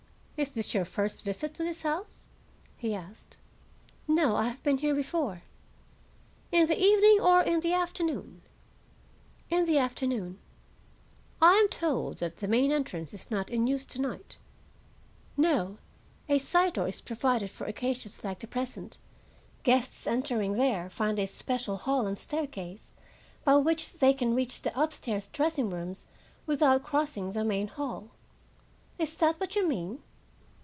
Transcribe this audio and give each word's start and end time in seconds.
"Is 0.43 0.49
this 0.49 0.73
your 0.73 0.85
first 0.85 1.23
visit 1.23 1.53
to 1.53 1.63
this 1.63 1.83
house?" 1.83 2.23
he 2.75 2.95
asked. 2.95 3.37
"No; 4.07 4.35
I 4.35 4.47
have 4.47 4.63
been 4.63 4.79
here 4.79 4.95
before." 4.95 5.43
"In 6.51 6.65
the 6.65 6.81
evening, 6.83 7.19
or 7.21 7.43
in 7.43 7.59
the 7.59 7.73
afternoon?" 7.73 8.41
"In 9.51 9.65
the 9.65 9.77
afternoon." 9.77 10.39
"I 11.43 11.53
am 11.57 11.67
told 11.67 12.17
that 12.17 12.37
the 12.37 12.47
main 12.47 12.71
entrance 12.71 13.13
is 13.13 13.29
not 13.29 13.51
in 13.51 13.67
use 13.67 13.85
to 13.85 14.01
night." 14.01 14.39
"No. 15.37 15.77
A 16.27 16.39
side 16.39 16.73
door 16.73 16.87
is 16.87 17.01
provided 17.01 17.51
for 17.51 17.67
occasions 17.67 18.23
like 18.23 18.39
the 18.39 18.47
present. 18.47 18.97
Guests 19.61 20.07
entering 20.07 20.53
there 20.53 20.89
find 20.89 21.19
a 21.19 21.27
special 21.27 21.77
hall 21.77 22.07
and 22.07 22.17
staircase, 22.17 22.93
by 23.43 23.57
which 23.57 23.99
they 23.99 24.11
can 24.11 24.33
reach 24.33 24.63
the 24.63 24.81
upstairs 24.81 25.27
dressing 25.27 25.69
rooms, 25.69 26.07
without 26.47 26.81
crossing 26.81 27.31
the 27.33 27.43
main 27.45 27.67
hall. 27.67 28.09
Is 28.97 29.15
that 29.17 29.39
what 29.39 29.55
you 29.55 29.67
mean?" 29.67 30.01